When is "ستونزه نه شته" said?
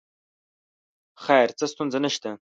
1.71-2.29